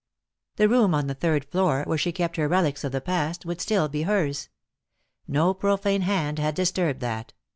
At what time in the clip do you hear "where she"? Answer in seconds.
1.85-2.11